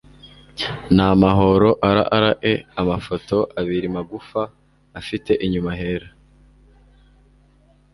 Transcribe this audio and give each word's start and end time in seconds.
n'amahoro 0.95 1.69
“RRA”, 1.97 2.53
Amafoto 2.81 3.37
abiri 3.59 3.87
magufa 3.95 4.41
afite 4.99 5.31
inyuma 5.45 5.71
hera, 5.79 6.09